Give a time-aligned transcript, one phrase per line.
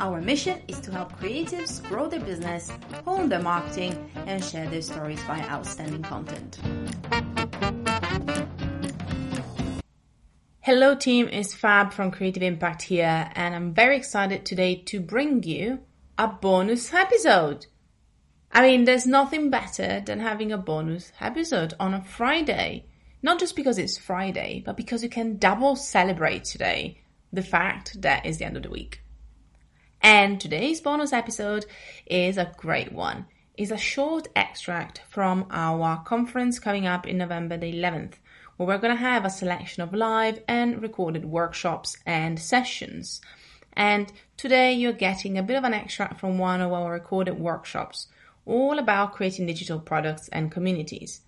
[0.00, 2.70] Our mission is to help creatives grow their business,
[3.04, 6.56] hone their marketing, and share their stories via outstanding content.
[10.60, 15.42] Hello, team, it's Fab from Creative Impact here, and I'm very excited today to bring
[15.42, 15.80] you
[16.16, 17.66] a bonus episode.
[18.52, 22.86] I mean, there's nothing better than having a bonus episode on a Friday.
[23.20, 27.00] Not just because it's Friday, but because you can double celebrate today
[27.32, 29.02] the fact that it's the end of the week.
[30.10, 31.66] And today's bonus episode
[32.06, 33.26] is a great one.
[33.58, 38.14] It's a short extract from our conference coming up in November the 11th,
[38.56, 43.20] where we're going to have a selection of live and recorded workshops and sessions.
[43.74, 48.06] And today you're getting a bit of an extract from one of our recorded workshops,
[48.46, 51.20] all about creating digital products and communities.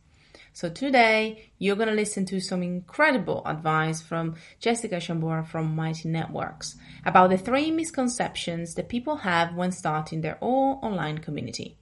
[0.53, 6.09] So today you're going to listen to some incredible advice from Jessica Shambora from Mighty
[6.09, 11.77] Networks about the three misconceptions that people have when starting their own online community.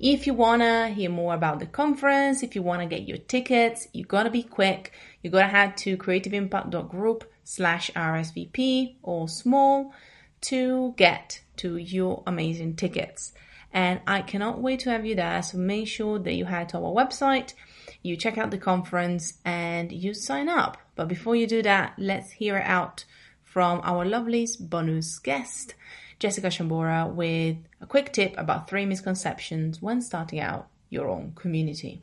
[0.00, 3.18] If you want to hear more about the conference, if you want to get your
[3.18, 4.92] tickets, you got to be quick.
[5.22, 9.94] You got to head to creativeimpact.group slash RSVP or small
[10.42, 13.32] to get to your amazing tickets.
[13.72, 15.40] And I cannot wait to have you there.
[15.42, 17.54] So make sure that you head to our website
[18.02, 20.76] you check out the conference and you sign up.
[20.96, 23.04] But before you do that, let's hear it out
[23.44, 25.74] from our lovely bonus guest,
[26.18, 32.02] Jessica Shambora, with a quick tip about three misconceptions when starting out your own community.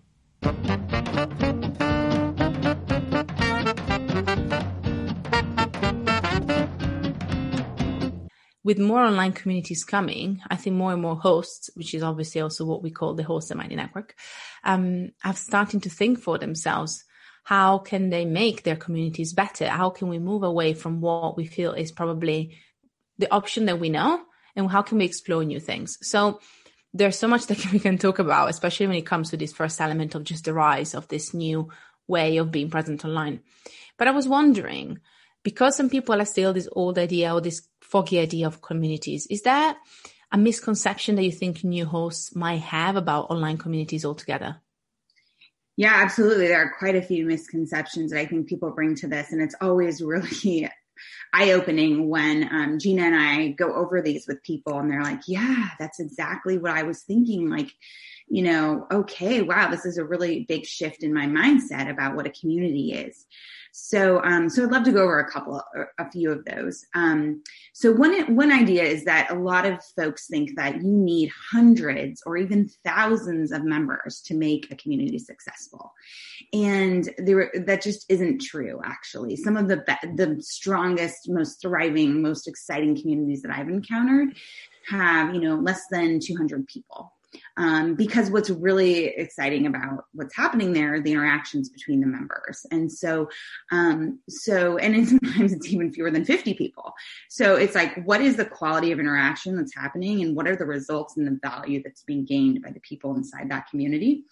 [8.69, 12.65] With more online communities coming, I think more and more hosts, which is obviously also
[12.65, 14.13] what we call the host Mighty Network,
[14.63, 17.03] um, are starting to think for themselves.
[17.43, 19.67] How can they make their communities better?
[19.67, 22.59] How can we move away from what we feel is probably
[23.17, 24.21] the option that we know?
[24.55, 25.97] And how can we explore new things?
[26.03, 26.39] So
[26.93, 29.81] there's so much that we can talk about, especially when it comes to this first
[29.81, 31.69] element of just the rise of this new
[32.07, 33.39] way of being present online.
[33.97, 34.99] But I was wondering,
[35.43, 39.27] because some people have still this old idea or this foggy idea of communities.
[39.29, 39.77] Is that
[40.31, 44.61] a misconception that you think new hosts might have about online communities altogether?
[45.75, 46.47] Yeah, absolutely.
[46.47, 49.55] There are quite a few misconceptions that I think people bring to this, and it's
[49.61, 50.69] always really
[51.33, 55.21] eye opening when um, Gina and I go over these with people, and they're like,
[55.25, 57.71] "Yeah, that's exactly what I was thinking." Like,
[58.29, 62.27] you know, okay, wow, this is a really big shift in my mindset about what
[62.27, 63.25] a community is.
[63.71, 65.61] So, um, so I'd love to go over a couple,
[65.99, 66.85] a few of those.
[66.95, 71.31] Um, so one, one idea is that a lot of folks think that you need
[71.51, 75.93] hundreds or even thousands of members to make a community successful.
[76.51, 79.35] And there, that just isn't true, actually.
[79.35, 84.35] Some of the, be- the strongest, most thriving, most exciting communities that I've encountered
[84.89, 87.13] have, you know, less than 200 people
[87.57, 92.65] um, because what's really exciting about what's happening there are the interactions between the members.
[92.71, 93.29] And so
[93.71, 96.93] um, so and sometimes it's even fewer than 50 people.
[97.29, 100.65] So it's like what is the quality of interaction that's happening and what are the
[100.65, 104.23] results and the value that's being gained by the people inside that community?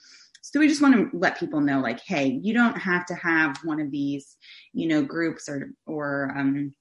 [0.41, 3.57] So we just want to let people know like hey you don't have to have
[3.65, 4.37] one of these
[4.71, 6.73] you know groups or or um,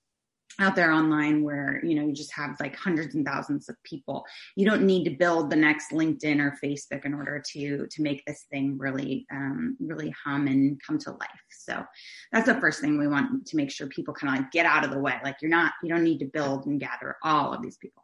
[0.59, 4.25] out there online where you know you just have like hundreds and thousands of people.
[4.55, 8.25] You don't need to build the next linkedin or facebook in order to to make
[8.25, 11.29] this thing really um, really hum and come to life.
[11.51, 11.85] So
[12.33, 14.85] that's the first thing we want to make sure people kind of like get out
[14.85, 15.19] of the way.
[15.23, 18.03] Like you're not you don't need to build and gather all of these people.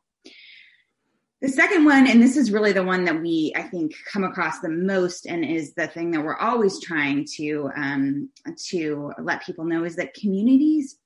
[1.43, 4.61] The second one, and this is really the one that we, I think, come across
[4.61, 8.31] the most, and is the thing that we're always trying to um,
[8.69, 10.99] to let people know, is that communities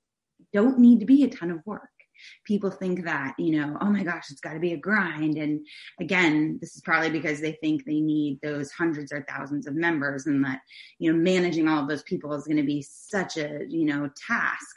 [0.52, 1.90] don't need to be a ton of work.
[2.44, 5.36] People think that, you know, oh my gosh, it's got to be a grind.
[5.36, 5.66] And
[6.00, 10.26] again, this is probably because they think they need those hundreds or thousands of members
[10.26, 10.60] and that,
[10.98, 14.10] you know, managing all of those people is going to be such a, you know,
[14.26, 14.76] task.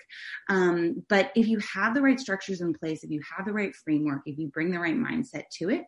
[0.50, 3.76] Um, but if you have the right structures in place, if you have the right
[3.76, 5.84] framework, if you bring the right mindset to it,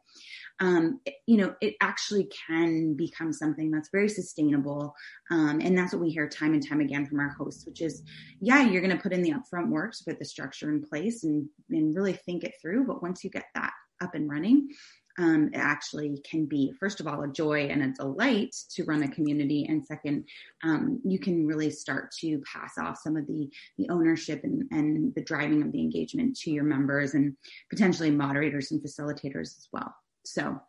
[0.59, 4.94] um, you know, it actually can become something that's very sustainable.
[5.31, 8.04] Um, and that's what we hear time and time again from our hosts, which is,
[8.39, 11.24] yeah, you're going to put in the upfront work to put the structure in place
[11.24, 12.85] and, and really think it through.
[12.85, 14.69] But once you get that up and running,
[15.17, 19.03] um, it actually can be, first of all, a joy and a delight to run
[19.03, 19.65] a community.
[19.67, 20.25] And second,
[20.63, 25.13] um, you can really start to pass off some of the, the ownership and, and
[25.15, 27.35] the driving of the engagement to your members and
[27.69, 29.94] potentially moderators and facilitators as well.
[30.25, 30.59] So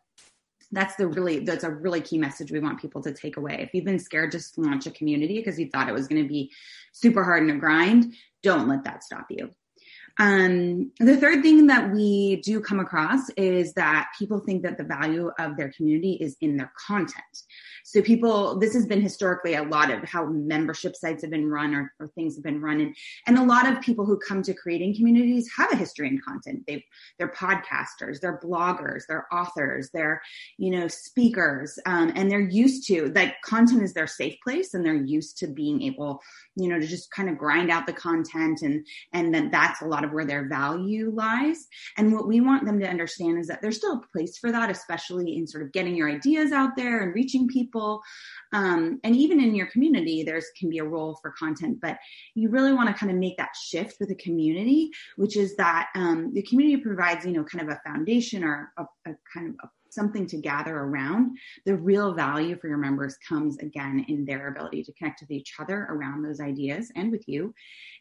[0.71, 3.57] that's the really that's a really key message we want people to take away.
[3.59, 6.27] If you've been scared to launch a community because you thought it was going to
[6.27, 6.51] be
[6.91, 9.51] super hard and a grind, don't let that stop you.
[10.19, 14.83] Um, the third thing that we do come across is that people think that the
[14.83, 17.23] value of their community is in their content.
[17.83, 21.73] So people, this has been historically a lot of how membership sites have been run
[21.73, 22.79] or, or things have been run.
[22.79, 22.95] And,
[23.25, 26.63] and a lot of people who come to creating communities have a history in content.
[26.67, 26.83] They've,
[27.17, 30.21] they're podcasters, they're bloggers, they're authors, they're,
[30.57, 31.79] you know, speakers.
[31.85, 35.47] Um, and they're used to like content is their safe place and they're used to
[35.47, 36.21] being able,
[36.55, 39.85] you know, to just kind of grind out the content and, and then that's a
[39.85, 41.67] lot of where their value lies.
[41.97, 44.69] And what we want them to understand is that there's still a place for that,
[44.69, 48.01] especially in sort of getting your ideas out there and reaching people people.
[48.51, 51.97] Um, and even in your community, there's can be a role for content, but
[52.35, 55.89] you really want to kind of make that shift with the community, which is that
[55.95, 59.55] um, the community provides, you know, kind of a foundation or a, a kind of
[59.63, 64.49] a something to gather around, the real value for your members comes again in their
[64.49, 67.53] ability to connect with each other around those ideas and with you,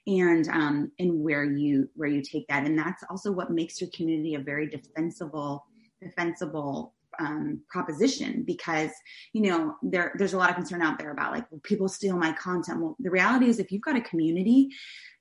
[0.07, 3.91] and um, and where you where you take that, and that's also what makes your
[3.95, 5.65] community a very defensible
[6.03, 8.91] defensible um, proposition because
[9.33, 12.33] you know there there's a lot of concern out there about like people steal my
[12.33, 12.81] content.
[12.81, 14.71] Well, the reality is if you've got a community,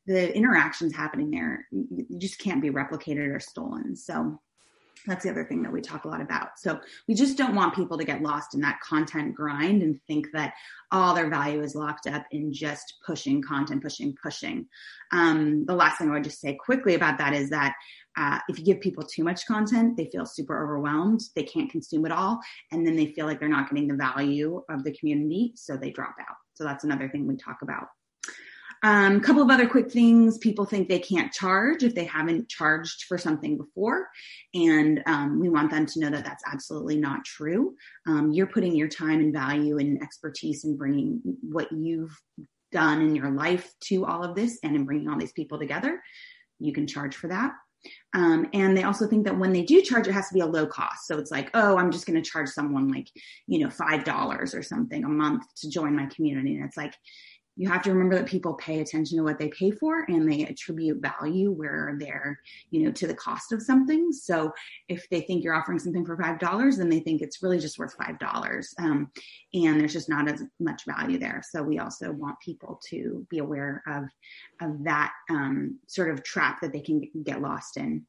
[0.07, 3.95] the interactions happening there you just can't be replicated or stolen.
[3.95, 4.39] So
[5.05, 6.57] that's the other thing that we talk a lot about.
[6.57, 10.27] So we just don't want people to get lost in that content grind and think
[10.33, 10.53] that
[10.91, 14.67] all their value is locked up in just pushing content, pushing, pushing.
[15.11, 17.73] Um, the last thing I would just say quickly about that is that
[18.17, 21.21] uh, if you give people too much content, they feel super overwhelmed.
[21.35, 22.39] They can't consume it all.
[22.71, 25.53] And then they feel like they're not getting the value of the community.
[25.55, 26.35] So they drop out.
[26.53, 27.87] So that's another thing we talk about.
[28.83, 30.39] A um, couple of other quick things.
[30.39, 34.07] People think they can't charge if they haven't charged for something before.
[34.55, 37.75] And um, we want them to know that that's absolutely not true.
[38.07, 42.19] Um, you're putting your time and value and expertise and bringing what you've
[42.71, 46.01] done in your life to all of this and in bringing all these people together.
[46.59, 47.51] You can charge for that.
[48.13, 50.45] Um, and they also think that when they do charge, it has to be a
[50.45, 51.07] low cost.
[51.07, 53.07] So it's like, oh, I'm just going to charge someone like,
[53.47, 56.55] you know, $5 or something a month to join my community.
[56.55, 56.93] And it's like,
[57.55, 60.45] you have to remember that people pay attention to what they pay for and they
[60.45, 64.11] attribute value where they're, you know, to the cost of something.
[64.11, 64.51] So
[64.87, 67.97] if they think you're offering something for $5, then they think it's really just worth
[67.97, 68.65] $5.
[68.79, 69.11] Um,
[69.53, 71.43] and there's just not as much value there.
[71.47, 74.05] So we also want people to be aware of,
[74.61, 78.05] of that um, sort of trap that they can get lost in.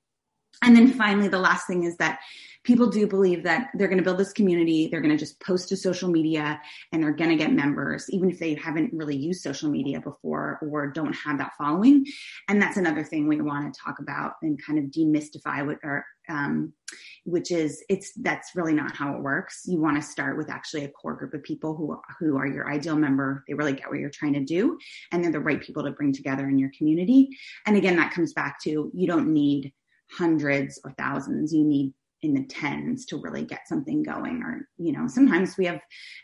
[0.63, 2.21] And then finally, the last thing is that
[2.65, 4.87] people do believe that they're going to build this community.
[4.87, 6.61] They're going to just post to social media
[6.93, 10.59] and they're going to get members, even if they haven't really used social media before
[10.63, 12.07] or don't have that following.
[12.49, 16.07] And that's another thing we want to talk about and kind of demystify what are,
[16.29, 16.73] um,
[17.25, 19.63] which is it's that's really not how it works.
[19.67, 22.71] You want to start with actually a core group of people who who are your
[22.71, 23.43] ideal member.
[23.49, 24.79] They really get what you're trying to do,
[25.11, 27.31] and they're the right people to bring together in your community.
[27.67, 29.73] And again, that comes back to you don't need
[30.17, 31.53] hundreds or thousands.
[31.53, 34.43] You need in the tens to really get something going.
[34.43, 35.81] Or, you know, sometimes we have,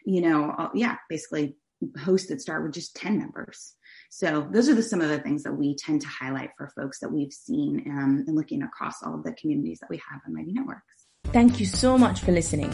[0.06, 1.56] you know, uh, yeah, basically
[1.98, 3.74] hosts that start with just 10 members.
[4.10, 7.00] So those are the, some of the things that we tend to highlight for folks
[7.00, 10.34] that we've seen um, and looking across all of the communities that we have on
[10.34, 10.82] Mighty Networks.
[11.26, 12.72] Thank you so much for listening.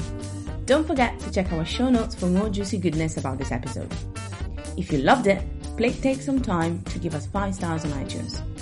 [0.66, 3.92] Don't forget to check our show notes for more juicy goodness about this episode.
[4.76, 5.42] If you loved it,
[5.76, 8.53] please take some time to give us five stars on iTunes.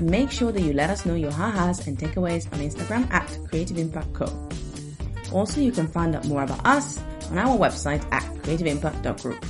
[0.00, 3.28] And make sure that you let us know your ha-has and takeaways on Instagram at
[3.50, 4.48] Creative Impact Co.
[5.30, 6.98] Also, you can find out more about us
[7.30, 9.44] on our website at creativeimpact.group.